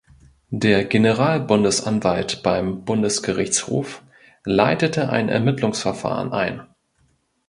[0.49, 4.01] Der Generalbundesanwalt beim Bundesgerichtshof
[4.43, 6.63] leitete ein Ermittlungsverfahren ein.